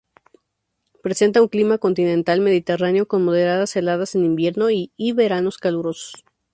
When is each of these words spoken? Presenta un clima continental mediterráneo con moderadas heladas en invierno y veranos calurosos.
Presenta 1.03 1.43
un 1.43 1.47
clima 1.47 1.77
continental 1.77 2.41
mediterráneo 2.41 3.07
con 3.07 3.23
moderadas 3.23 3.75
heladas 3.75 4.15
en 4.15 4.25
invierno 4.25 4.71
y 4.71 4.91
veranos 5.13 5.59
calurosos. 5.59 6.25